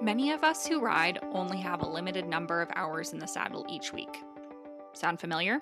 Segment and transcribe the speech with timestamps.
[0.00, 3.66] Many of us who ride only have a limited number of hours in the saddle
[3.68, 4.22] each week.
[4.92, 5.60] Sound familiar?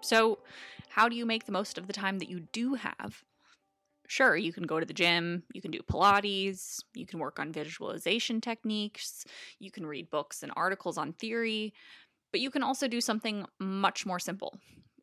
[0.00, 0.38] So,
[0.88, 3.22] how do you make the most of the time that you do have?
[4.08, 7.52] Sure, you can go to the gym, you can do Pilates, you can work on
[7.52, 9.26] visualization techniques,
[9.58, 11.74] you can read books and articles on theory,
[12.30, 14.58] but you can also do something much more simple.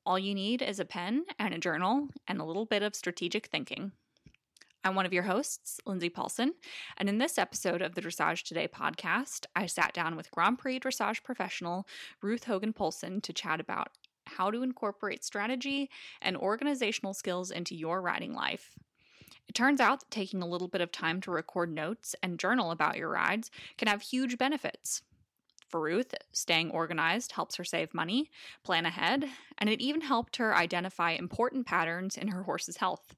[0.07, 3.45] All you need is a pen and a journal and a little bit of strategic
[3.45, 3.91] thinking.
[4.83, 6.53] I'm one of your hosts, Lindsay Paulson,
[6.95, 10.79] and in this episode of the Dressage Today podcast, I sat down with Grand Prix
[10.79, 11.85] dressage professional
[12.21, 13.89] Ruth Hogan Poulsen to chat about
[14.25, 15.89] how to incorporate strategy
[16.21, 18.75] and organizational skills into your riding life.
[19.49, 22.71] It turns out that taking a little bit of time to record notes and journal
[22.71, 25.01] about your rides can have huge benefits.
[25.67, 28.31] For Ruth, staying organized helps her save money,
[28.63, 29.25] plan ahead,
[29.57, 33.13] and it even helped her identify important patterns in her horse's health.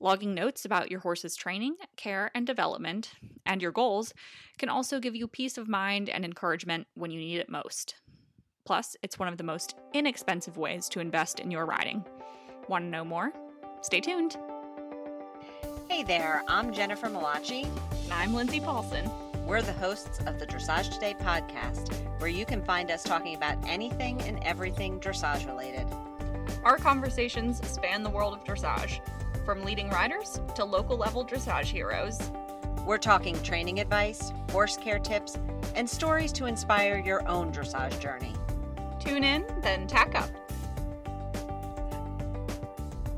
[0.00, 3.10] Logging notes about your horse's training, care, and development,
[3.44, 4.14] and your goals
[4.56, 7.96] can also give you peace of mind and encouragement when you need it most.
[8.64, 12.04] Plus, it's one of the most inexpensive ways to invest in your riding.
[12.68, 13.32] Want to know more?
[13.80, 14.36] Stay tuned.
[15.90, 17.50] Hey there, I'm Jennifer Mellace.
[17.50, 19.10] And I'm Lindsay Paulson.
[19.46, 23.56] We're the hosts of the Dressage Today podcast, where you can find us talking about
[23.66, 25.88] anything and everything dressage related.
[26.62, 29.00] Our conversations span the world of dressage
[29.48, 32.20] from leading riders to local level dressage heroes.
[32.84, 35.38] We're talking training advice, horse care tips,
[35.74, 38.34] and stories to inspire your own dressage journey.
[39.00, 40.28] Tune in, then tack up.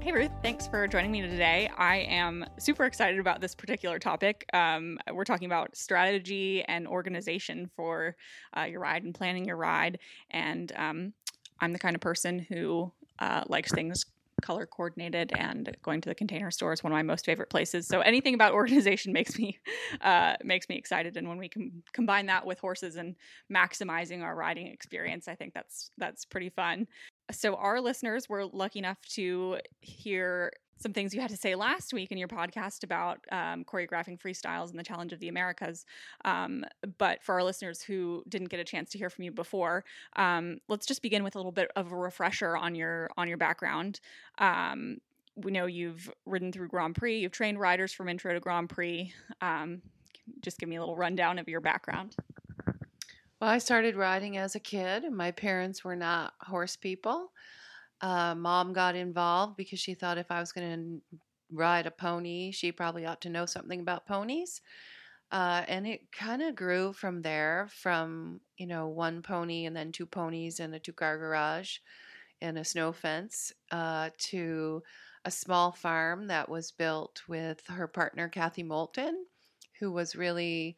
[0.00, 1.68] Hey, Ruth, thanks for joining me today.
[1.76, 4.46] I am super excited about this particular topic.
[4.52, 8.14] Um, we're talking about strategy and organization for
[8.56, 9.98] uh, your ride and planning your ride.
[10.30, 11.12] And um,
[11.58, 14.06] I'm the kind of person who uh, likes things
[14.40, 17.86] color coordinated and going to the container store is one of my most favorite places.
[17.86, 19.58] So anything about organization makes me
[20.00, 21.16] uh, makes me excited.
[21.16, 23.16] And when we can combine that with horses and
[23.52, 26.86] maximizing our riding experience i think that's that's pretty fun.
[27.32, 31.92] So our listeners were lucky enough to hear some things you had to say last
[31.92, 35.84] week in your podcast about um, choreographing freestyles and the challenge of the Americas.
[36.24, 36.64] Um,
[36.98, 39.84] but for our listeners who didn't get a chance to hear from you before,
[40.16, 43.36] um, let's just begin with a little bit of a refresher on your on your
[43.36, 44.00] background.
[44.38, 44.98] Um,
[45.36, 47.18] we know you've ridden through Grand Prix.
[47.18, 49.12] You've trained riders from Intro to Grand Prix.
[49.40, 49.82] Um,
[50.42, 52.16] just give me a little rundown of your background.
[53.40, 55.10] Well, I started riding as a kid.
[55.10, 57.32] My parents were not horse people.
[58.00, 61.18] Uh, mom got involved because she thought if I was going to
[61.52, 64.60] ride a pony, she probably ought to know something about ponies.
[65.32, 69.92] Uh, and it kind of grew from there from, you know, one pony and then
[69.92, 71.78] two ponies and a two car garage
[72.40, 74.82] and a snow fence uh, to
[75.24, 79.26] a small farm that was built with her partner, Kathy Moulton,
[79.78, 80.76] who was really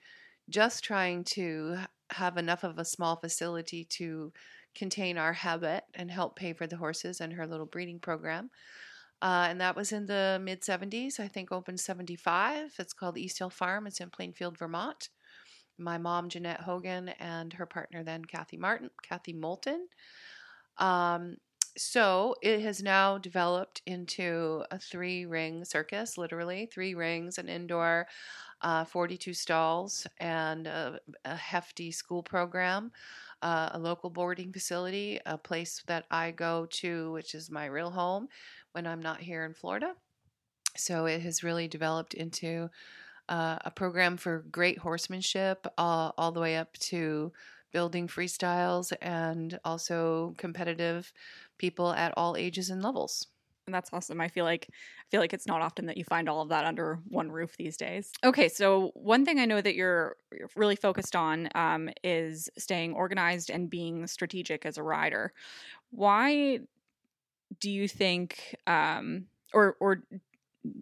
[0.51, 1.79] just trying to
[2.11, 4.33] have enough of a small facility to
[4.75, 8.51] contain our habit and help pay for the horses and her little breeding program.
[9.21, 12.73] Uh, and that was in the mid 70s, I think opened 75.
[12.79, 13.87] It's called East Hill Farm.
[13.87, 15.11] It's in Plainfield, Vermont.
[15.79, 19.87] My mom, Jeanette Hogan, and her partner then, Kathy Martin, Kathy Moulton.
[20.79, 21.37] Um,
[21.77, 28.07] so it has now developed into a three ring circus, literally three rings, an indoor,
[28.61, 32.93] uh, 42 stalls, and a, a hefty school program
[33.43, 37.91] uh, a local boarding facility, a place that I go to, which is my real
[37.91, 38.29] home
[38.73, 39.95] when I'm not here in Florida.
[40.77, 42.71] So it has really developed into
[43.29, 47.33] uh, a program for great horsemanship, uh, all the way up to
[47.73, 51.13] building freestyles and also competitive
[51.59, 53.27] people at all ages and levels
[53.73, 54.21] and that's awesome.
[54.21, 56.67] I feel like I feel like it's not often that you find all of that
[56.67, 58.13] under one roof these days.
[58.23, 62.93] Okay, so one thing I know that you're, you're really focused on um, is staying
[62.93, 65.33] organized and being strategic as a rider.
[65.91, 66.61] Why
[67.61, 69.25] do you think, um,
[69.55, 70.03] or or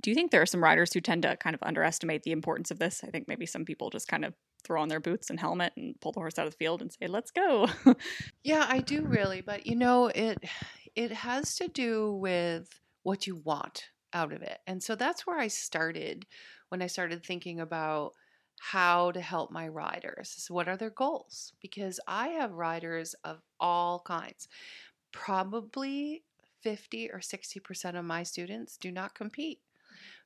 [0.00, 2.72] do you think there are some riders who tend to kind of underestimate the importance
[2.72, 3.02] of this?
[3.06, 5.98] I think maybe some people just kind of throw on their boots and helmet and
[6.00, 7.68] pull the horse out of the field and say, "Let's go."
[8.42, 10.38] yeah, I do really, but you know, it
[10.96, 14.58] it has to do with what you want out of it.
[14.66, 16.26] And so that's where I started
[16.68, 18.12] when I started thinking about
[18.60, 20.34] how to help my riders.
[20.36, 21.54] So what are their goals?
[21.60, 24.48] Because I have riders of all kinds.
[25.12, 26.24] Probably
[26.62, 29.60] 50 or 60% of my students do not compete.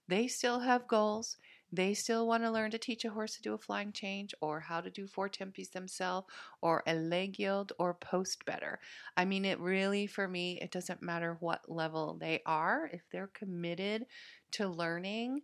[0.08, 1.36] They still have goals.
[1.74, 4.60] They still want to learn to teach a horse to do a flying change or
[4.60, 6.28] how to do four tempies themselves
[6.60, 8.78] or a leg yield or post better.
[9.16, 12.88] I mean, it really, for me, it doesn't matter what level they are.
[12.92, 14.06] If they're committed
[14.52, 15.42] to learning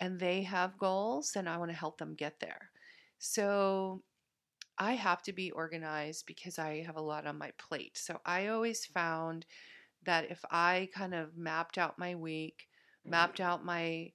[0.00, 2.70] and they have goals, then I want to help them get there.
[3.18, 4.02] So
[4.76, 7.96] I have to be organized because I have a lot on my plate.
[7.96, 9.46] So I always found
[10.04, 12.68] that if I kind of mapped out my week,
[13.00, 13.12] mm-hmm.
[13.12, 14.12] mapped out my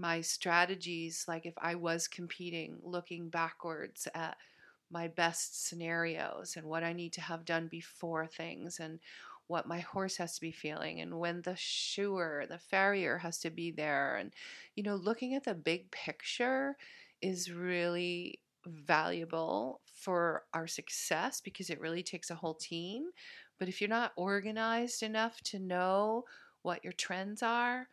[0.00, 4.36] my strategies like if I was competing, looking backwards at
[4.90, 9.00] my best scenarios and what I need to have done before things and
[9.48, 13.50] what my horse has to be feeling and when the shoer, the farrier has to
[13.50, 14.32] be there and
[14.74, 16.76] you know looking at the big picture
[17.22, 23.10] is really valuable for our success because it really takes a whole team.
[23.58, 26.24] But if you're not organized enough to know
[26.62, 27.88] what your trends are,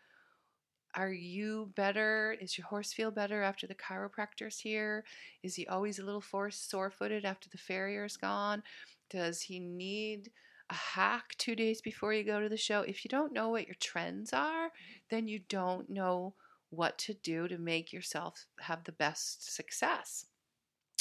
[0.96, 2.36] are you better?
[2.40, 5.04] Is your horse feel better after the chiropractor's here?
[5.42, 8.64] Is he always a little sore footed after the farrier's gone?
[9.10, 10.32] Does he need
[10.70, 12.82] a hack two days before you go to the show?
[12.82, 14.72] If you don't know what your trends are,
[15.10, 16.36] then you don't know
[16.70, 20.26] what to do to make yourself have the best success.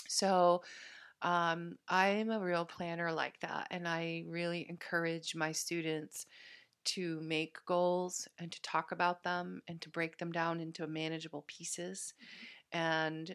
[0.09, 0.63] So,
[1.23, 6.27] um, I'm a real planner like that, and I really encourage my students
[6.85, 11.45] to make goals and to talk about them and to break them down into manageable
[11.47, 12.15] pieces
[12.73, 13.35] and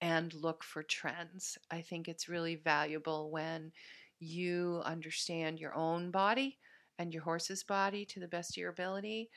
[0.00, 1.56] and look for trends.
[1.70, 3.70] I think it's really valuable when
[4.18, 6.58] you understand your own body
[6.98, 9.30] and your horse's body to the best of your ability.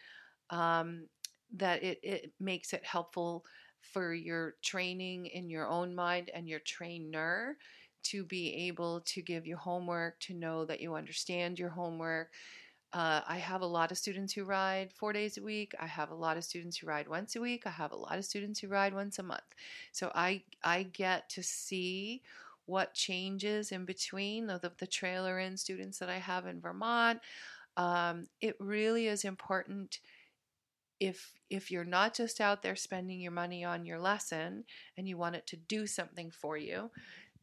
[0.50, 1.08] Um,
[1.56, 3.44] that it, it makes it helpful
[3.82, 7.58] for your training in your own mind and your trainer
[8.04, 12.32] to be able to give you homework, to know that you understand your homework,
[12.96, 15.76] uh, I have a lot of students who ride four days a week.
[15.78, 17.64] I have a lot of students who ride once a week.
[17.68, 19.44] I have a lot of students who ride once a month.
[19.92, 22.22] So I I get to see
[22.68, 27.20] what changes in between the, the trailer in students that I have in Vermont.
[27.76, 30.00] Um, it really is important
[31.02, 34.64] if if you're not just out there spending your money on your lesson
[34.96, 36.90] and you want it to do something for you,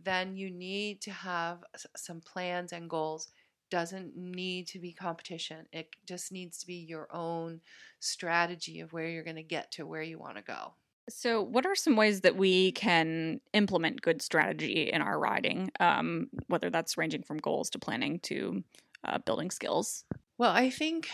[0.02, 1.62] then you need to have
[1.94, 3.28] some plans and goals
[3.72, 5.64] doesn't need to be competition.
[5.72, 7.62] It just needs to be your own
[8.00, 10.74] strategy of where you're going to get to where you want to go.
[11.08, 16.28] So, what are some ways that we can implement good strategy in our riding, um,
[16.48, 18.62] whether that's ranging from goals to planning to
[19.04, 20.04] uh, building skills?
[20.36, 21.08] Well, I think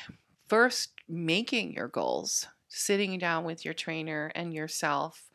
[0.48, 5.30] first making your goals, sitting down with your trainer and yourself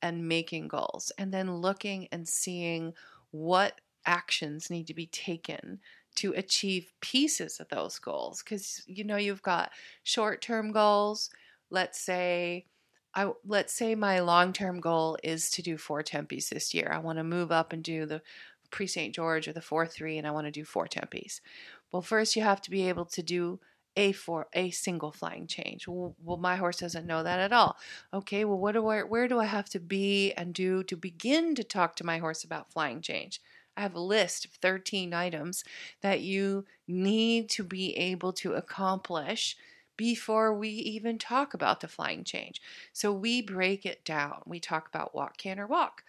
[0.00, 2.94] and making goals, and then looking and seeing
[3.30, 5.78] what actions need to be taken
[6.16, 9.70] to achieve pieces of those goals because you know you've got
[10.04, 11.30] short-term goals
[11.70, 12.66] let's say
[13.14, 16.90] I let's say my long-term goal is to do four tempies this year.
[16.92, 18.22] I want to move up and do the
[18.70, 19.14] Prix St.
[19.14, 21.40] George or the 4-3 and I want to do four tempies.
[21.92, 23.60] Well, first you have to be able to do
[23.96, 25.86] a for a single flying change.
[25.86, 27.76] Well, well, my horse doesn't know that at all.
[28.14, 31.54] Okay, well what do I where do I have to be and do to begin
[31.56, 33.40] to talk to my horse about flying change?
[33.76, 35.64] I have a list of 13 items
[36.00, 39.56] that you need to be able to accomplish
[39.96, 42.60] before we even talk about the flying change.
[42.92, 44.42] So we break it down.
[44.46, 46.02] We talk about walk, canter, walk.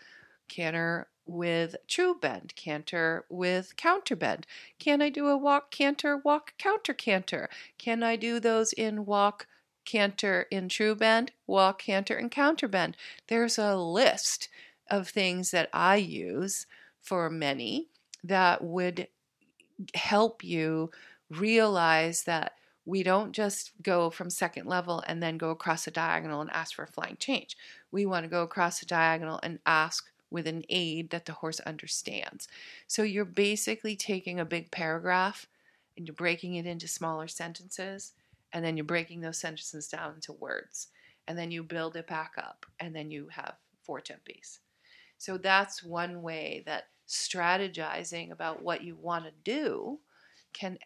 [0.48, 4.45] Canter with true bend, canter with counter bend.
[4.80, 7.50] Can I do a walk, canter, walk, counter, canter?
[7.77, 9.48] Can I do those in walk,
[9.86, 12.98] canter, in true bend, walk, canter, and counter bend?
[13.27, 14.50] There's a list
[14.89, 16.65] of things that I use
[17.03, 17.89] for many
[18.24, 19.07] that would
[19.93, 20.89] help you
[21.29, 22.53] realize that
[22.86, 26.75] we don't just go from second level and then go across a diagonal and ask
[26.75, 27.55] for a flying change.
[27.91, 31.60] We want to go across a diagonal and ask with an aid that the horse
[31.62, 32.48] understands.
[32.88, 35.48] So you're basically taking a big paragraph
[35.95, 38.13] and you're breaking it into smaller sentences,
[38.51, 40.88] and then you're breaking those sentences down into words.
[41.27, 44.57] And then you build it back up, and then you have four tempies.
[45.19, 50.00] So that's one way that strategizing about what you want to do
[50.53, 50.77] can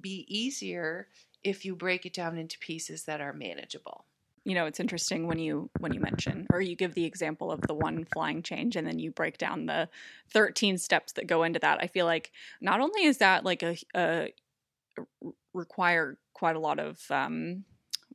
[0.00, 1.08] be easier
[1.44, 4.04] if you break it down into pieces that are manageable.
[4.44, 7.62] You know it's interesting when you when you mention or you give the example of
[7.62, 9.88] the one flying change and then you break down the
[10.32, 12.30] 13 steps that go into that i feel like
[12.60, 14.32] not only is that like a, a
[15.52, 17.64] require quite a lot of um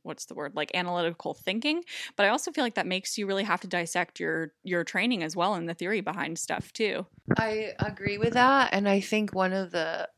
[0.02, 1.82] what's the word like analytical thinking
[2.16, 5.22] but i also feel like that makes you really have to dissect your your training
[5.22, 7.06] as well and the theory behind stuff too.
[7.36, 10.08] I agree with that and i think one of the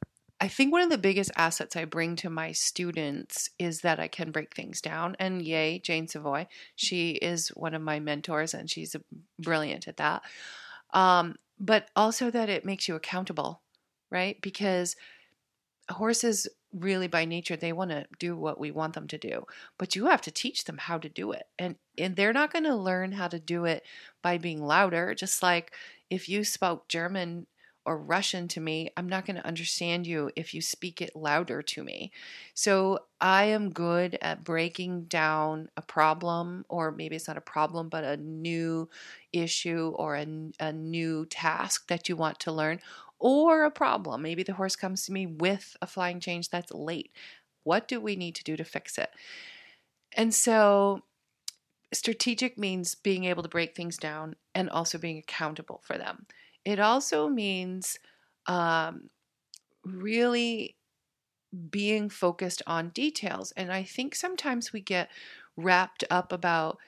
[0.41, 4.09] i think one of the biggest assets i bring to my students is that i
[4.09, 8.71] can break things down and yay Jane Savoie she is one of my mentors and
[8.71, 8.97] she's
[9.39, 10.23] brilliant at that
[10.93, 13.61] um, but also that it makes you accountable
[14.15, 14.41] right?
[14.41, 14.95] Because
[15.91, 19.45] horses really by nature they want to do what we want them to do
[19.79, 22.65] but you have to teach them how to do it and and they're not going
[22.65, 23.85] to learn how to do it
[24.23, 25.73] by being louder just like
[26.11, 27.47] if you spoke german
[27.87, 31.63] or russian to me i'm not going to understand you if you speak it louder
[31.63, 32.11] to me.
[32.55, 37.89] So i am good at breaking down a problem or maybe it's not a problem
[37.89, 38.89] but a new
[39.33, 40.27] issue or a,
[40.61, 42.81] a new task that you want to learn
[43.19, 44.23] or a problem.
[44.23, 47.13] Maybe the horse comes to me with a flying change that's late.
[47.63, 49.11] What do we need to do to fix it?
[50.17, 51.03] And so,
[51.93, 56.27] strategic means being able to break things down and also being accountable for them.
[56.65, 57.99] It also means
[58.47, 59.11] um,
[59.85, 60.77] really
[61.71, 63.53] being focused on details.
[63.53, 65.09] And I think sometimes we get
[65.57, 66.79] wrapped up about,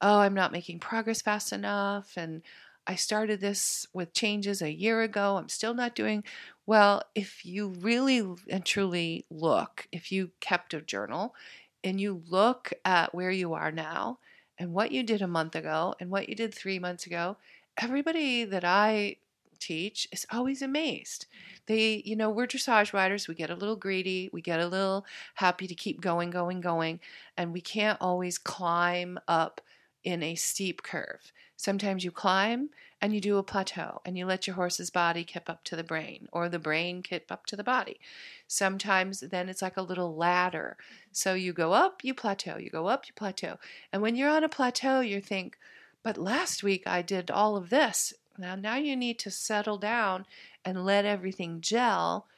[0.00, 2.42] oh, I'm not making progress fast enough, and
[2.86, 5.36] I started this with changes a year ago.
[5.36, 6.22] I'm still not doing
[6.66, 7.02] well.
[7.14, 11.34] If you really and truly look, if you kept a journal
[11.82, 14.18] and you look at where you are now
[14.58, 17.36] and what you did a month ago and what you did three months ago,
[17.76, 19.16] everybody that I
[19.58, 21.26] teach is always amazed.
[21.66, 23.26] They, you know, we're dressage riders.
[23.26, 24.30] We get a little greedy.
[24.32, 27.00] We get a little happy to keep going, going, going.
[27.36, 29.60] And we can't always climb up
[30.06, 31.32] in a steep curve.
[31.56, 32.70] Sometimes you climb
[33.02, 35.82] and you do a plateau and you let your horse's body kip up to the
[35.82, 37.98] brain or the brain kip up to the body.
[38.46, 40.76] Sometimes then it's like a little ladder.
[41.10, 43.58] So you go up, you plateau, you go up, you plateau.
[43.92, 45.58] And when you're on a plateau, you think,
[46.04, 48.14] but last week I did all of this.
[48.38, 50.24] Now now you need to settle down
[50.64, 52.28] and let everything gel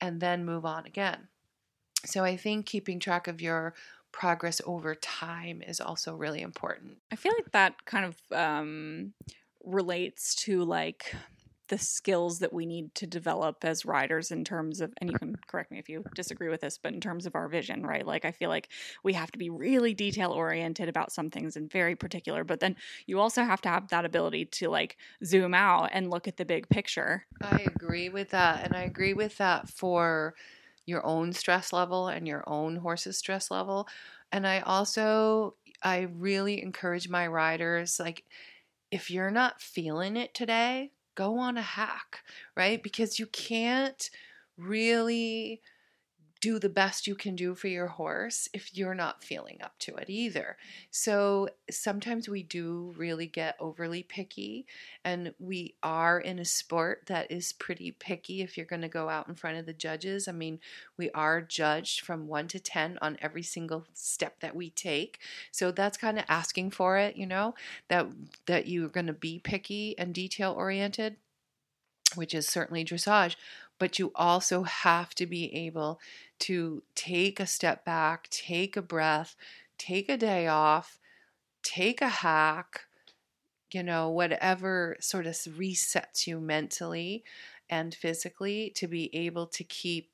[0.00, 1.26] and then move on again.
[2.04, 3.74] So I think keeping track of your
[4.12, 6.98] progress over time is also really important.
[7.12, 9.12] I feel like that kind of um,
[9.64, 11.14] relates to like
[11.70, 15.36] the skills that we need to develop as riders in terms of and you can
[15.46, 18.24] correct me if you disagree with this but in terms of our vision right like
[18.24, 18.68] i feel like
[19.04, 22.74] we have to be really detail oriented about some things and very particular but then
[23.06, 26.44] you also have to have that ability to like zoom out and look at the
[26.44, 30.34] big picture i agree with that and i agree with that for
[30.90, 33.88] your own stress level and your own horse's stress level.
[34.32, 38.26] And I also I really encourage my riders like
[38.90, 42.22] if you're not feeling it today, go on a hack,
[42.56, 42.82] right?
[42.82, 44.10] Because you can't
[44.56, 45.62] really
[46.40, 49.94] do the best you can do for your horse if you're not feeling up to
[49.96, 50.56] it either.
[50.90, 54.66] So sometimes we do really get overly picky,
[55.04, 59.08] and we are in a sport that is pretty picky if you're going to go
[59.08, 60.28] out in front of the judges.
[60.28, 60.60] I mean,
[60.96, 65.18] we are judged from 1 to 10 on every single step that we take.
[65.52, 67.54] So that's kind of asking for it, you know,
[67.88, 68.06] that
[68.46, 71.16] that you're going to be picky and detail oriented
[72.14, 73.36] which is certainly dressage,
[73.78, 76.00] but you also have to be able
[76.40, 79.36] to take a step back, take a breath,
[79.78, 80.98] take a day off,
[81.62, 82.82] take a hack,
[83.72, 87.24] you know, whatever sort of resets you mentally
[87.68, 90.10] and physically to be able to keep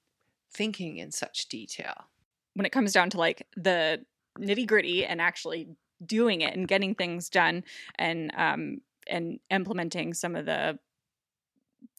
[0.53, 2.09] thinking in such detail.
[2.55, 4.05] When it comes down to like the
[4.39, 5.69] nitty gritty and actually
[6.05, 7.65] doing it and getting things done
[7.99, 10.79] and um and implementing some of the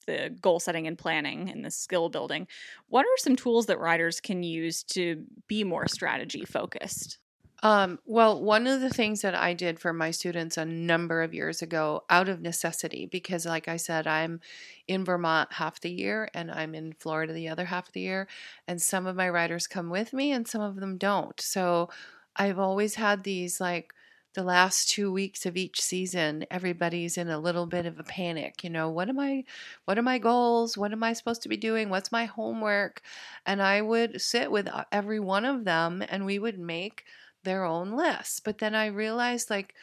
[0.06, 2.48] the goal setting and planning and the skill building,
[2.88, 7.20] what are some tools that riders can use to be more strategy focused?
[7.64, 11.34] Um, well, one of the things that I did for my students a number of
[11.34, 14.42] years ago out of necessity, because like I said, I'm
[14.88, 18.28] in Vermont half the year and I'm in Florida the other half of the year,
[18.68, 21.40] and some of my riders come with me and some of them don't.
[21.42, 21.90] So
[22.36, 23.92] I've always had these like
[24.38, 28.64] the last two weeks of each season, everybody's in a little bit of a panic.
[28.64, 29.46] You know, what am I,
[29.86, 30.78] what are my goals?
[30.78, 31.90] What am I supposed to be doing?
[31.90, 33.02] What's my homework?
[33.48, 37.06] And I would sit with uh, every one of them and we would make
[37.46, 38.40] their own lists.
[38.40, 39.74] But then I realized like,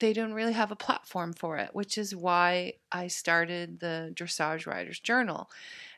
[0.00, 4.66] they don't really have a platform for it, which is why I started the Dressage
[4.66, 5.50] Riders Journal.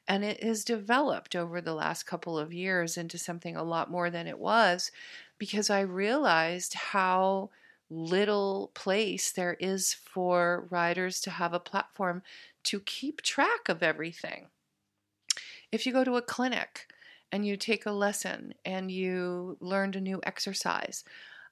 [0.08, 4.10] And it has developed over the last couple of years into something a lot more
[4.10, 4.90] than it was
[5.38, 7.50] because I realized how
[7.90, 12.22] little place there is for riders to have a platform
[12.64, 14.46] to keep track of everything.
[15.72, 16.86] If you go to a clinic
[17.32, 21.04] and you take a lesson and you learned a new exercise,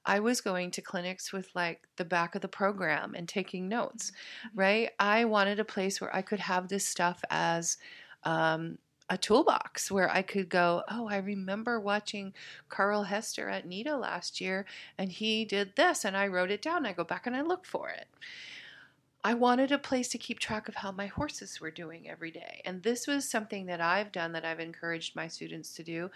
[0.05, 4.11] I was going to clinics with like the back of the program and taking notes,
[4.11, 4.59] mm-hmm.
[4.59, 4.89] right?
[4.99, 7.77] I wanted a place where I could have this stuff as
[8.23, 8.77] um,
[9.09, 12.33] a toolbox where I could go, oh, I remember watching
[12.69, 14.65] Carl Hester at NITA last year
[14.97, 16.85] and he did this and I wrote it down.
[16.85, 18.07] I go back and I look for it.
[19.23, 22.61] I wanted a place to keep track of how my horses were doing every day.
[22.65, 26.09] And this was something that I've done that I've encouraged my students to do.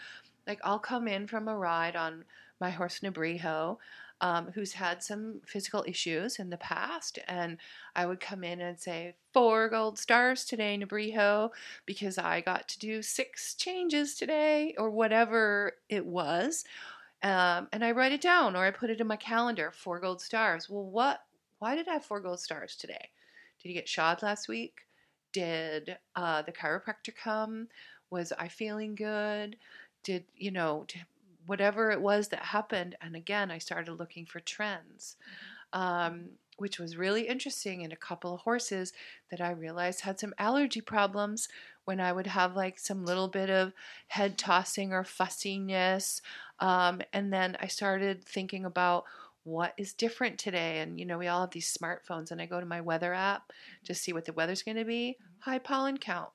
[0.47, 2.23] Like I'll come in from a ride on
[2.61, 3.77] my horse Nebrijo,
[4.23, 7.57] um, who's had some physical issues in the past, and
[7.93, 11.49] I would come in and say four gold stars today, Nebrijo,
[11.85, 16.63] because I got to do six changes today, or whatever it was.
[17.21, 20.21] Um, and I write it down, or I put it in my calendar, four gold
[20.21, 20.69] stars.
[20.69, 21.19] Well, what?
[21.59, 23.09] Why did I have four gold stars today?
[23.61, 24.83] Did you get shod last week?
[25.33, 27.67] Did uh, the chiropractor come?
[28.09, 29.57] Was I feeling good?
[30.01, 30.85] Did you know?
[31.45, 32.95] Whatever it was that happened.
[33.01, 35.15] And again, I started looking for trends,
[35.71, 38.93] um, which was really interesting in a couple of horses
[39.31, 41.47] that I realized had some allergy problems
[41.85, 43.73] when I would have like some little bit of
[44.07, 46.21] head tossing or fussiness.
[46.59, 49.03] Um, and then I started thinking about
[49.43, 50.79] what is different today.
[50.79, 53.51] And, you know, we all have these smartphones, and I go to my weather app
[53.85, 55.17] to see what the weather's going to be.
[55.39, 56.29] High pollen count.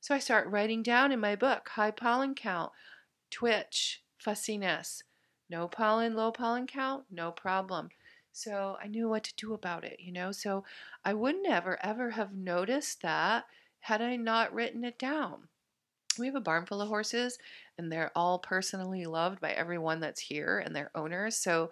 [0.00, 2.72] So I start writing down in my book high pollen count,
[3.30, 5.02] twitch, fussiness.
[5.48, 7.88] No pollen, low pollen count, no problem.
[8.32, 10.30] So I knew what to do about it, you know.
[10.30, 10.64] So
[11.04, 13.46] I would never ever have noticed that
[13.80, 15.48] had I not written it down.
[16.18, 17.38] We have a barn full of horses,
[17.78, 21.36] and they're all personally loved by everyone that's here and their owners.
[21.36, 21.70] So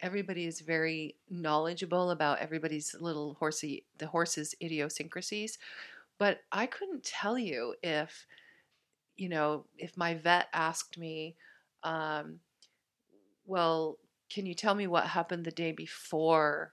[0.00, 5.58] everybody is very knowledgeable about everybody's little horsey, the horse's idiosyncrasies.
[6.18, 8.26] But I couldn't tell you if,
[9.16, 11.34] you know, if my vet asked me,
[11.82, 12.40] um,
[13.46, 13.98] well,
[14.30, 16.72] can you tell me what happened the day before?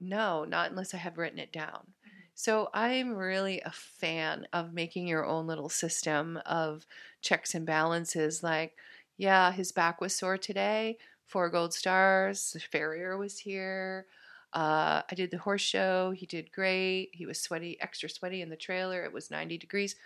[0.00, 1.68] No, not unless I have written it down.
[1.68, 2.18] Mm-hmm.
[2.34, 6.86] So I'm really a fan of making your own little system of
[7.22, 8.42] checks and balances.
[8.42, 8.74] Like,
[9.16, 12.52] yeah, his back was sore today, four gold stars.
[12.52, 14.06] The farrier was here.
[14.52, 16.10] Uh, I did the horse show.
[16.10, 17.10] He did great.
[17.12, 19.02] He was sweaty, extra sweaty in the trailer.
[19.04, 19.96] It was 90 degrees.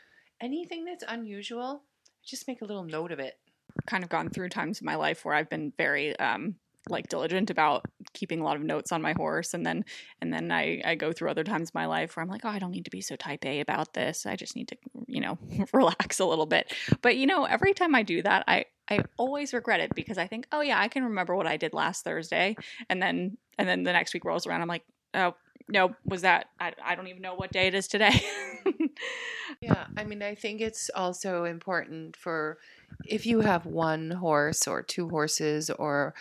[0.40, 1.82] Anything that's unusual,
[2.24, 3.38] just make a little note of it
[3.86, 6.56] kind of gone through times in my life where I've been very um,
[6.88, 9.84] like diligent about keeping a lot of notes on my horse and then
[10.20, 12.48] and then I, I go through other times in my life where I'm like, oh,
[12.48, 14.26] I don't need to be so type A about this.
[14.26, 15.38] I just need to, you know,
[15.72, 16.72] relax a little bit.
[17.02, 20.26] But you know, every time I do that, I I always regret it because I
[20.26, 22.56] think, oh yeah, I can remember what I did last Thursday.
[22.88, 24.84] And then and then the next week rolls around, I'm like,
[25.14, 25.34] oh
[25.68, 28.20] no, was that I, I don't even know what day it is today.
[29.60, 32.58] yeah, I mean, I think it's also important for
[33.04, 36.14] if you have one horse or two horses or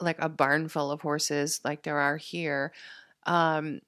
[0.00, 2.72] like a barn full of horses like there are here
[3.24, 3.80] um,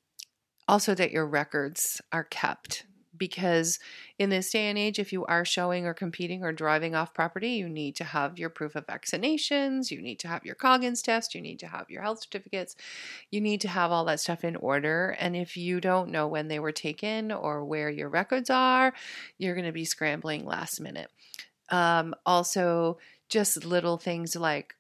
[0.67, 2.85] also that your records are kept
[3.17, 3.79] because
[4.19, 7.51] in this day and age if you are showing or competing or driving off property
[7.51, 11.35] you need to have your proof of vaccinations you need to have your coggins test
[11.35, 12.77] you need to have your health certificates
[13.31, 16.49] you need to have all that stuff in order and if you don't know when
[16.49, 18.95] they were taken or where your records are
[19.37, 21.11] you're going to be scrambling last minute
[21.71, 24.75] um, also, just little things like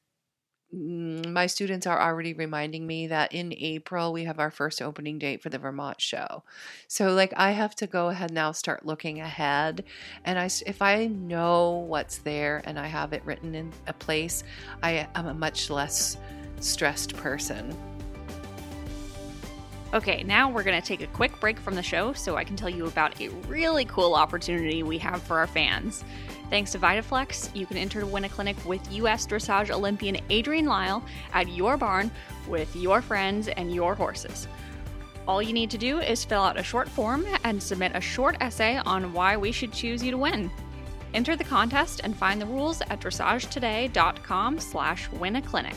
[0.74, 5.18] mm, my students are already reminding me that in April we have our first opening
[5.18, 6.42] date for the Vermont show.
[6.86, 9.84] So like I have to go ahead now start looking ahead
[10.24, 14.44] and I if I know what's there and I have it written in a place,
[14.82, 16.16] I am a much less
[16.60, 17.97] stressed person.
[19.94, 22.56] Okay, now we're going to take a quick break from the show so I can
[22.56, 26.04] tell you about a really cool opportunity we have for our fans.
[26.50, 29.26] Thanks to VitaFlex, you can enter to win a clinic with U.S.
[29.26, 32.10] Dressage Olympian Adrienne Lyle at your barn
[32.46, 34.46] with your friends and your horses.
[35.26, 38.36] All you need to do is fill out a short form and submit a short
[38.42, 40.50] essay on why we should choose you to win.
[41.14, 45.76] Enter the contest and find the rules at dressagetoday.com slash win a clinic.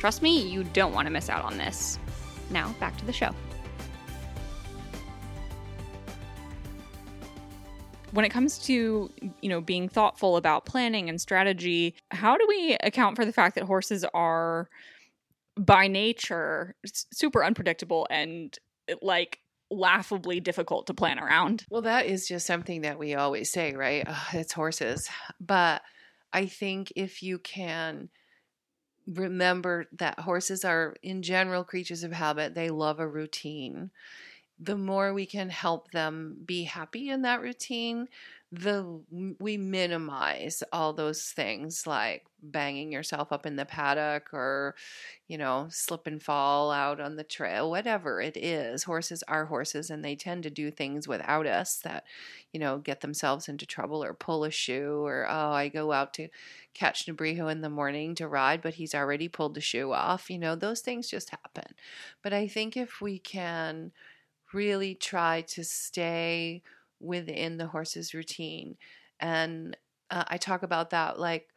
[0.00, 2.00] Trust me, you don't want to miss out on this.
[2.50, 3.34] Now, back to the show.
[8.12, 9.10] when it comes to
[9.42, 13.54] you know being thoughtful about planning and strategy how do we account for the fact
[13.54, 14.68] that horses are
[15.58, 18.58] by nature super unpredictable and
[19.02, 21.66] like laughably difficult to plan around?
[21.68, 24.06] Well that is just something that we always say right?
[24.32, 25.08] It's horses.
[25.40, 25.82] But
[26.32, 28.10] i think if you can
[29.14, 32.54] remember that horses are in general creatures of habit.
[32.54, 33.90] They love a routine.
[34.60, 38.08] The more we can help them be happy in that routine,
[38.50, 39.02] the
[39.38, 44.74] we minimize all those things like banging yourself up in the paddock or
[45.26, 48.84] you know slip and fall out on the trail whatever it is.
[48.84, 52.04] Horses are horses and they tend to do things without us that
[52.52, 56.14] you know get themselves into trouble or pull a shoe or oh i go out
[56.14, 56.28] to
[56.72, 60.30] catch nebrijo in the morning to ride but he's already pulled the shoe off.
[60.30, 61.74] You know those things just happen.
[62.22, 63.92] But i think if we can
[64.54, 66.62] really try to stay
[67.00, 68.76] within the horse's routine.
[69.20, 69.76] And
[70.10, 71.48] uh, I talk about that like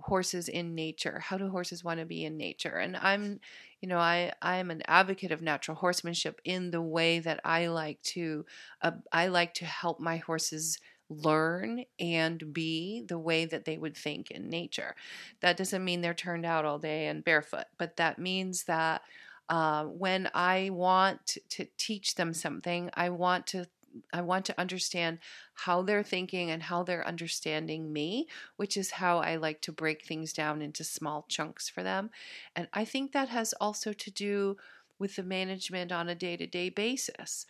[0.00, 3.40] horses in nature how do horses want to be in nature and i'm
[3.80, 7.66] you know i i am an advocate of natural horsemanship in the way that i
[7.66, 8.44] like to
[8.82, 10.78] uh, i like to help my horses
[11.10, 14.94] learn and be the way that they would think in nature
[15.40, 19.02] that doesn't mean they're turned out all day and barefoot but that means that
[19.48, 23.66] uh, when i want to teach them something i want to
[24.12, 25.18] I want to understand
[25.54, 30.04] how they're thinking and how they're understanding me, which is how I like to break
[30.04, 32.10] things down into small chunks for them.
[32.54, 34.56] And I think that has also to do
[34.98, 37.46] with the management on a day to day basis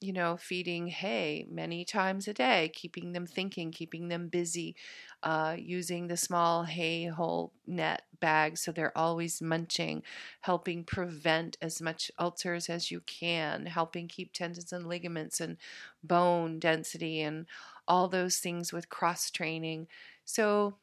[0.00, 4.76] you know, feeding hay many times a day, keeping them thinking, keeping them busy,
[5.24, 10.02] uh, using the small hay hole net bag so they're always munching,
[10.42, 15.56] helping prevent as much ulcers as you can, helping keep tendons and ligaments and
[16.02, 17.46] bone density and
[17.88, 19.88] all those things with cross training.
[20.24, 20.78] So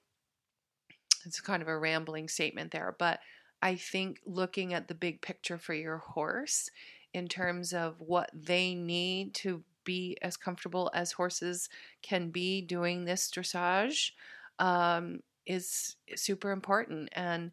[1.25, 3.19] it's kind of a rambling statement there, but
[3.62, 6.69] I think looking at the big picture for your horse
[7.15, 11.69] in terms of what they need to be as comfortable as horses
[12.01, 14.12] can be doing this dressage
[14.60, 17.08] um, is super important.
[17.13, 17.51] And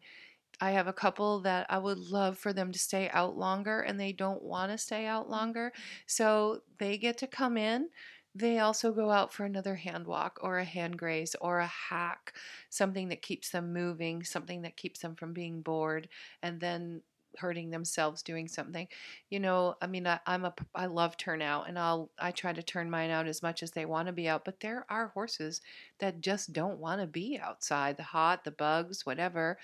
[0.59, 3.97] I have a couple that I would love for them to stay out longer and
[3.97, 5.71] they don't want to stay out longer.
[6.07, 7.87] So they get to come in.
[8.35, 12.33] They also go out for another hand walk or a hand graze or a hack,
[12.69, 16.09] something that keeps them moving, something that keeps them from being bored.
[16.41, 17.03] And then
[17.37, 18.87] hurting themselves doing something
[19.29, 22.63] you know i mean I, i'm a i love turnout and i'll i try to
[22.63, 25.61] turn mine out as much as they want to be out but there are horses
[25.99, 29.57] that just don't want to be outside the hot the bugs whatever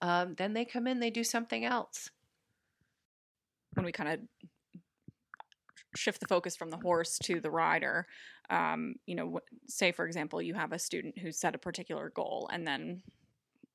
[0.00, 2.10] um, then they come in they do something else.
[3.74, 4.20] When we kind of
[5.94, 8.06] shift the focus from the horse to the rider
[8.50, 12.50] um, you know say for example you have a student who set a particular goal
[12.52, 13.02] and then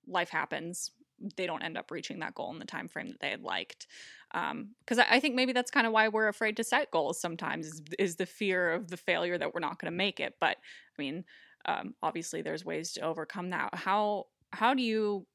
[0.08, 0.92] life happens
[1.38, 3.88] they don't end up reaching that goal in the time frame that they had liked
[4.32, 7.20] because um, I, I, think maybe that's kind of why we're afraid to set goals
[7.20, 10.36] sometimes is, is the fear of the failure that we're not going to make it
[10.40, 10.58] but
[10.98, 11.26] i mean
[11.66, 13.74] um, obviously there's ways to overcome that.
[13.74, 15.26] How how do you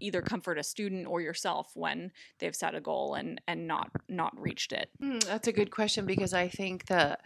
[0.00, 4.32] either comfort a student or yourself when they've set a goal and and not not
[4.38, 4.90] reached it?
[5.02, 7.20] Mm, that's a good question because i think that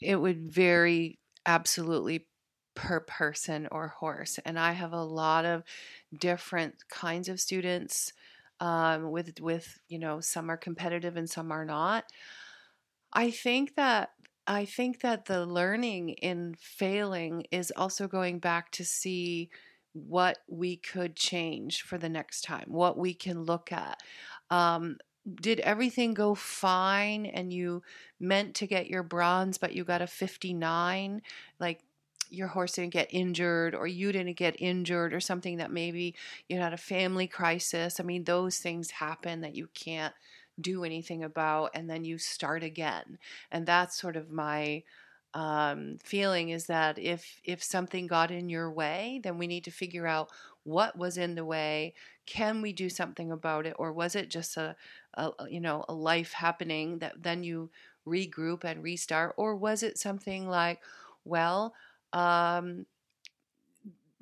[0.00, 2.26] it would vary absolutely
[2.76, 4.38] per person or horse.
[4.44, 5.64] And I have a lot of
[6.16, 8.12] different kinds of students
[8.60, 12.04] um, with with you know some are competitive and some are not.
[13.12, 14.10] I think that
[14.46, 19.50] I think that the learning in failing is also going back to see
[19.92, 23.98] what we could change for the next time, what we can look at.
[24.50, 24.98] Um,
[25.34, 27.82] did everything go fine and you
[28.20, 31.20] meant to get your bronze but you got a 59
[31.58, 31.80] like
[32.30, 36.14] your horse didn't get injured or you didn't get injured or something that maybe
[36.48, 38.00] you had a family crisis.
[38.00, 40.14] I mean, those things happen that you can't
[40.60, 43.18] do anything about and then you start again.
[43.50, 44.84] And that's sort of my
[45.34, 49.70] um, feeling is that if if something got in your way, then we need to
[49.70, 50.30] figure out
[50.64, 51.94] what was in the way.
[52.26, 54.74] Can we do something about it, or was it just a,
[55.14, 57.70] a you know a life happening that then you
[58.06, 60.80] regroup and restart, or was it something like,
[61.24, 61.74] well,
[62.16, 62.86] um,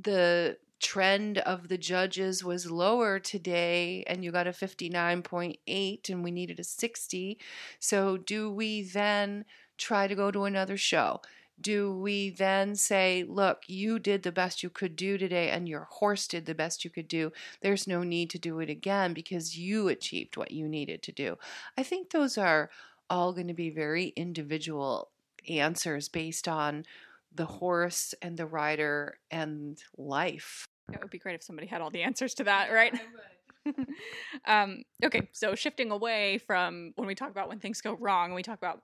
[0.00, 6.30] the trend of the judges was lower today and you got a 59.8 and we
[6.30, 7.38] needed a 60
[7.78, 9.44] so do we then
[9.78, 11.20] try to go to another show?
[11.58, 15.86] Do we then say look you did the best you could do today and your
[15.90, 17.32] horse did the best you could do.
[17.62, 21.38] There's no need to do it again because you achieved what you needed to do.
[21.78, 22.70] I think those are
[23.08, 25.12] all going to be very individual
[25.48, 26.84] answers based on
[27.34, 30.66] the horse and the rider and life.
[30.92, 32.94] It would be great if somebody had all the answers to that, right?
[34.46, 38.34] um, okay, so shifting away from when we talk about when things go wrong, and
[38.34, 38.82] we talk about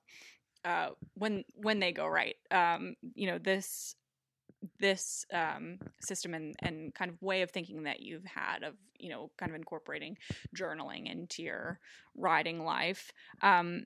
[0.65, 2.37] uh, when when they go right.
[2.51, 3.95] Um, you know this
[4.79, 9.09] this um, system and, and kind of way of thinking that you've had of you
[9.09, 10.17] know kind of incorporating
[10.57, 11.79] journaling into your
[12.15, 13.85] riding life um,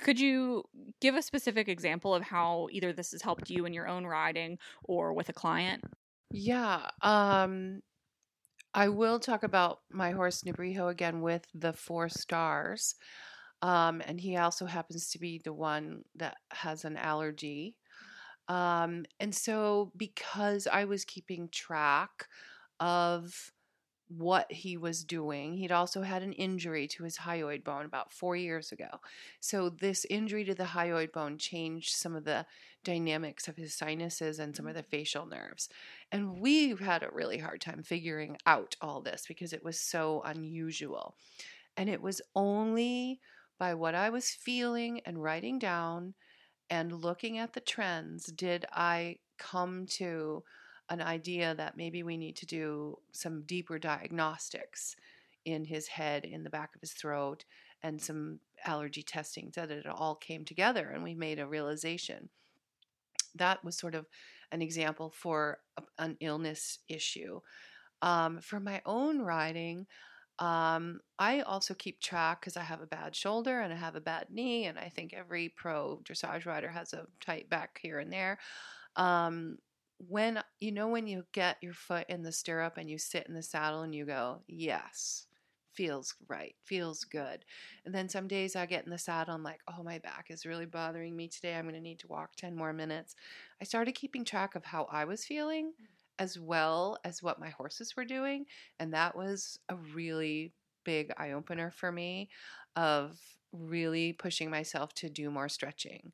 [0.00, 0.64] could you
[1.00, 4.58] give a specific example of how either this has helped you in your own riding
[4.84, 5.84] or with a client?
[6.30, 6.88] Yeah.
[7.02, 7.82] Um,
[8.74, 12.94] I will talk about my horse Nebrijo again with the four stars.
[13.60, 17.76] Um, and he also happens to be the one that has an allergy.
[18.48, 22.26] Um, and so, because I was keeping track
[22.80, 23.52] of
[24.16, 25.54] what he was doing.
[25.54, 29.00] He'd also had an injury to his hyoid bone about four years ago.
[29.40, 32.46] So, this injury to the hyoid bone changed some of the
[32.84, 34.78] dynamics of his sinuses and some of mm-hmm.
[34.78, 35.68] the facial nerves.
[36.10, 40.22] And we've had a really hard time figuring out all this because it was so
[40.24, 41.14] unusual.
[41.76, 43.20] And it was only
[43.58, 46.14] by what I was feeling and writing down
[46.68, 50.42] and looking at the trends did I come to
[50.92, 54.94] an idea that maybe we need to do some deeper diagnostics
[55.46, 57.46] in his head, in the back of his throat,
[57.82, 62.28] and some allergy testing, that it all came together and we made a realization.
[63.34, 64.06] That was sort of
[64.52, 65.60] an example for
[65.98, 67.40] an illness issue.
[68.02, 69.86] Um, for my own riding,
[70.38, 74.00] um, I also keep track because I have a bad shoulder and I have a
[74.00, 78.12] bad knee, and I think every pro dressage rider has a tight back here and
[78.12, 78.38] there.
[78.96, 79.56] Um,
[80.08, 83.34] when you know when you get your foot in the stirrup and you sit in
[83.34, 85.26] the saddle and you go, yes,
[85.72, 87.44] feels right, feels good.
[87.84, 90.46] And then some days I get in the saddle, I'm like, oh, my back is
[90.46, 91.54] really bothering me today.
[91.54, 93.14] I'm going to need to walk 10 more minutes.
[93.60, 95.86] I started keeping track of how I was feeling mm.
[96.18, 98.46] as well as what my horses were doing.
[98.80, 100.52] And that was a really
[100.84, 102.28] big eye opener for me
[102.76, 103.18] of
[103.52, 106.12] really pushing myself to do more stretching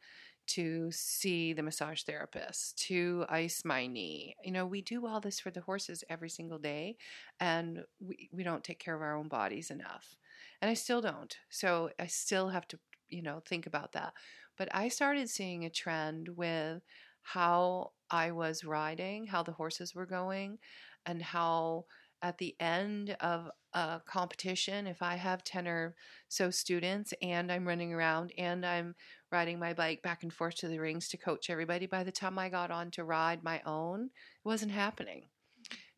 [0.48, 4.34] to see the massage therapist, to ice my knee.
[4.42, 6.96] You know, we do all this for the horses every single day,
[7.40, 10.16] and we, we don't take care of our own bodies enough.
[10.60, 11.36] And I still don't.
[11.50, 14.12] So I still have to, you know, think about that.
[14.56, 16.82] But I started seeing a trend with
[17.22, 20.58] how I was riding, how the horses were going,
[21.06, 21.84] and how
[22.22, 25.94] at the end of a competition, if I have 10 or
[26.28, 28.94] so students and I'm running around and I'm
[29.30, 32.38] riding my bike back and forth to the rings to coach everybody, by the time
[32.38, 35.28] I got on to ride my own, it wasn't happening.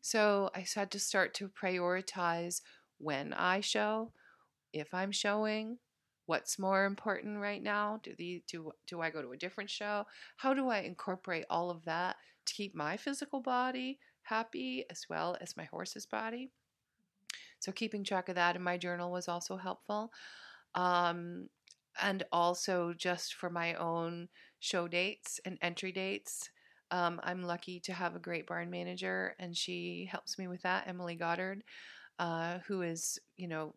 [0.01, 2.61] So I had to start to prioritize
[2.97, 4.11] when I show,
[4.73, 5.77] if I'm showing,
[6.27, 10.05] what's more important right now do the do do i go to a different show
[10.37, 15.37] how do i incorporate all of that to keep my physical body happy as well
[15.41, 16.51] as my horse's body.
[17.61, 20.11] So keeping track of that in my journal was also helpful.
[20.75, 21.47] Um,
[22.01, 24.27] and also just for my own
[24.59, 26.49] show dates and entry dates.
[26.89, 30.87] Um, I'm lucky to have a great barn manager, and she helps me with that,
[30.87, 31.63] Emily Goddard,
[32.19, 33.75] uh, who is, you know,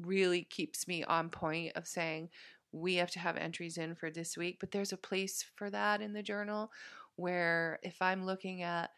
[0.00, 2.28] really keeps me on point of saying
[2.72, 4.56] we have to have entries in for this week.
[4.58, 6.72] But there's a place for that in the journal
[7.16, 8.90] where if I'm looking at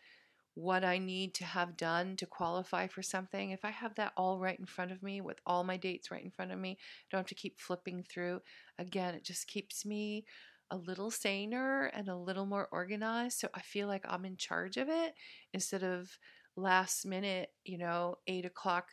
[0.57, 4.39] what I need to have done to qualify for something, if I have that all
[4.39, 7.05] right in front of me with all my dates right in front of me, I
[7.11, 8.41] don't have to keep flipping through.
[8.79, 10.25] Again, it just keeps me
[10.71, 13.39] a little saner and a little more organized.
[13.39, 15.13] So I feel like I'm in charge of it
[15.53, 16.19] instead of
[16.57, 18.89] last minute, you know, eight o'clock.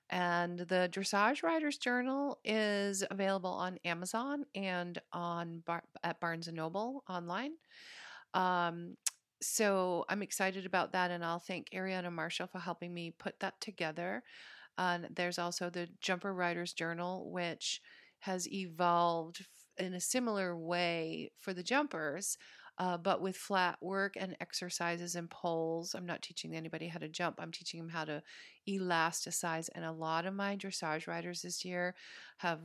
[0.10, 6.58] and the Dressage Riders Journal is available on Amazon and on Bar- at Barnes and
[6.58, 7.52] Noble online.
[8.34, 8.98] Um,
[9.42, 13.60] so I'm excited about that, and I'll thank Ariana Marshall for helping me put that
[13.62, 14.24] together.
[14.78, 17.82] And there's also the Jumper Riders Journal, which
[18.20, 19.46] has evolved
[19.78, 22.38] in a similar way for the jumpers,
[22.80, 25.94] uh, but with flat work and exercises and poles.
[25.94, 28.24] I'm not teaching anybody how to jump, I'm teaching them how to
[28.68, 29.70] elasticize.
[29.76, 31.94] And a lot of my dressage riders this year
[32.38, 32.60] have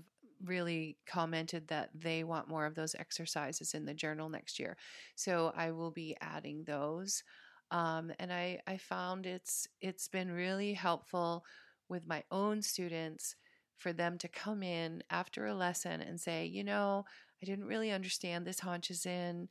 [0.44, 4.76] really commented that they want more of those exercises in the journal next year.
[5.16, 7.24] So I will be adding those.
[7.70, 11.44] Um, and I, I found it's it's been really helpful
[11.88, 13.34] with my own students
[13.78, 17.04] for them to come in after a lesson and say, you know,
[17.42, 19.48] I didn't really understand this haunches in.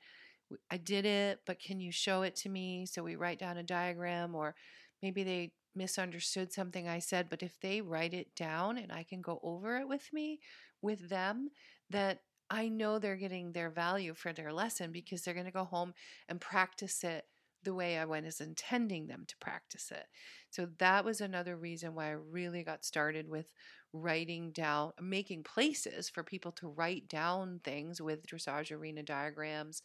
[0.72, 2.86] I did it, but can you show it to me?
[2.86, 4.56] So we write down a diagram or
[5.02, 9.22] maybe they misunderstood something I said, but if they write it down and I can
[9.22, 10.39] go over it with me,
[10.82, 11.50] with them,
[11.89, 15.63] that I know they're getting their value for their lesson because they're going to go
[15.63, 15.94] home
[16.30, 17.26] and practice it
[17.63, 20.06] the way I was intending them to practice it.
[20.50, 23.52] So that was another reason why I really got started with
[23.94, 29.82] writing down, making places for people to write down things with dressage arena diagrams.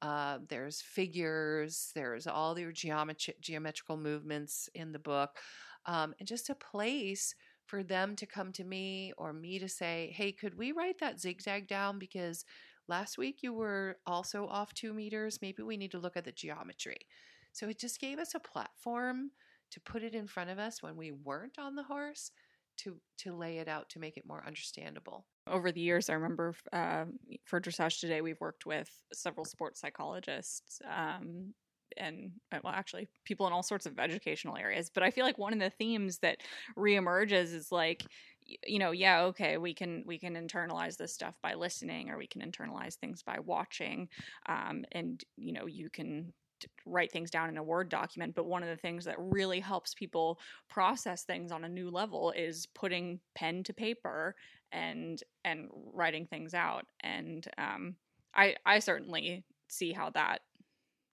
[0.00, 5.38] Uh, there's figures, there's all your geometri- geometrical movements in the book,
[5.86, 7.34] um, and just a place
[7.66, 11.20] for them to come to me or me to say, hey, could we write that
[11.20, 11.98] zigzag down?
[11.98, 12.44] Because
[12.88, 15.40] last week you were also off two meters.
[15.42, 16.98] Maybe we need to look at the geometry.
[17.52, 19.32] So it just gave us a platform
[19.70, 22.30] to put it in front of us when we weren't on the horse
[22.78, 26.54] to to lay it out to make it more understandable over the years i remember
[26.72, 27.04] uh,
[27.44, 31.52] for dressage today we've worked with several sports psychologists um,
[31.96, 35.38] and uh, well actually people in all sorts of educational areas but i feel like
[35.38, 36.38] one of the themes that
[36.76, 38.04] reemerges is like
[38.66, 42.26] you know yeah okay we can we can internalize this stuff by listening or we
[42.26, 44.08] can internalize things by watching
[44.48, 46.32] um, and you know you can
[46.86, 49.94] write things down in a word document but one of the things that really helps
[49.94, 54.34] people process things on a new level is putting pen to paper
[54.72, 57.94] and and writing things out and um,
[58.34, 60.40] i i certainly see how that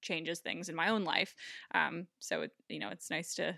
[0.02, 1.34] changes things in my own life
[1.74, 3.58] um, so it, you know it's nice to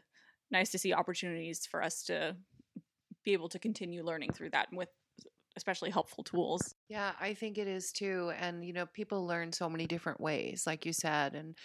[0.52, 2.36] nice to see opportunities for us to
[3.26, 4.90] be able to continue learning through that with
[5.58, 6.76] especially helpful tools.
[6.90, 8.32] Yeah, I think it is too.
[8.38, 11.36] And, you know, people learn so many different ways, like you said.
[11.36, 11.58] And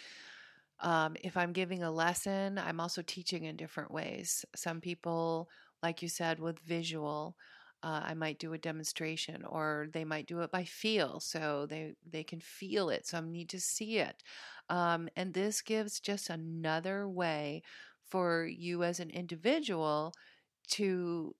[0.79, 4.45] um, if I'm giving a lesson, I'm also teaching in different ways.
[4.55, 5.49] Some people,
[5.83, 7.37] like you said, with visual,
[7.83, 11.95] uh, I might do a demonstration, or they might do it by feel, so they
[12.05, 13.05] they can feel it.
[13.05, 14.23] Some need to see it,
[14.69, 17.61] um, and this gives just another way
[18.05, 20.13] for you as an individual
[20.69, 21.35] to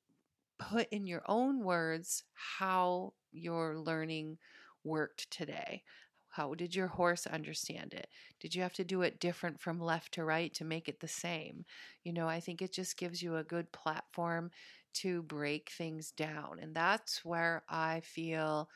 [0.70, 4.38] put in your own words how your learning
[4.84, 5.84] worked today.
[6.30, 8.08] How did your horse understand it?
[8.40, 11.08] Did you have to do it different from left to right to make it the
[11.08, 11.66] same?
[12.04, 14.50] You know, I think it just gives you a good platform
[14.96, 16.60] to break things down.
[16.62, 18.70] And that's where I feel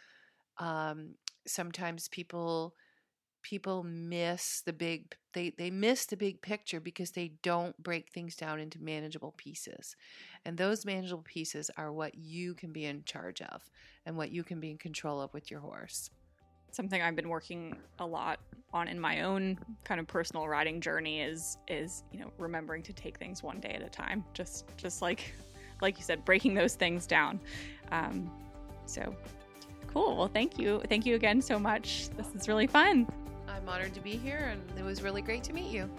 [0.59, 1.15] um,
[1.47, 2.75] sometimes people
[3.47, 8.35] people miss the big they they miss the big picture because they don't break things
[8.35, 9.95] down into manageable pieces.
[10.43, 13.61] And those manageable pieces are what you can be in charge of
[14.05, 16.09] and what you can be in control of with your horse.
[16.71, 18.39] Something i've been working a lot
[18.73, 22.91] on in my own kind of personal riding journey is is you know remembering to
[22.91, 25.33] take things one day at a time just just like
[25.81, 27.39] like you said breaking those things down.
[27.93, 28.29] Um,
[28.85, 29.15] so
[29.87, 30.17] cool.
[30.17, 30.81] Well thank you.
[30.89, 32.09] Thank you again so much.
[32.17, 33.07] This is really fun
[33.67, 35.89] I'm honored to be here, and it was really great to meet you.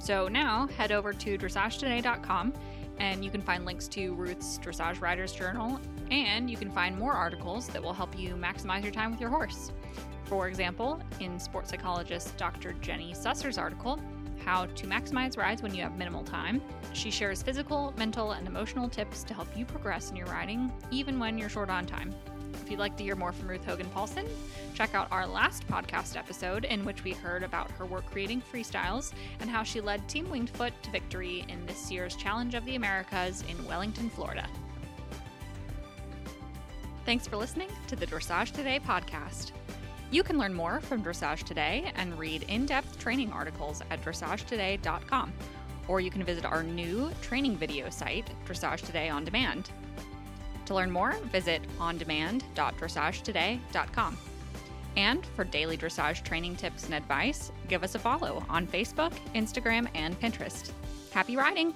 [0.00, 2.52] So now head over to dressagetoday.com
[2.98, 7.12] and you can find links to Ruth's Dressage Riders Journal, and you can find more
[7.12, 9.72] articles that will help you maximize your time with your horse.
[10.24, 12.74] For example, in sports psychologist Dr.
[12.82, 13.98] Jenny Susser's article,
[14.44, 16.60] How to Maximize Rides When You Have Minimal Time,
[16.92, 21.18] she shares physical, mental, and emotional tips to help you progress in your riding, even
[21.18, 22.12] when you're short on time.
[22.54, 24.26] If you'd like to hear more from Ruth Hogan Poulsen,
[24.74, 29.12] check out our last podcast episode in which we heard about her work creating freestyles
[29.40, 32.76] and how she led Team Winged Foot to victory in this year's Challenge of the
[32.76, 34.46] Americas in Wellington, Florida.
[37.06, 39.52] Thanks for listening to the Dressage Today podcast.
[40.10, 45.32] You can learn more from Dressage Today and read in depth training articles at dressagetoday.com,
[45.88, 49.70] or you can visit our new training video site, Dressage Today On Demand.
[50.70, 54.18] To learn more, visit ondemand.dressagetoday.com.
[54.96, 59.88] And for daily dressage training tips and advice, give us a follow on Facebook, Instagram,
[59.96, 60.70] and Pinterest.
[61.10, 61.74] Happy riding!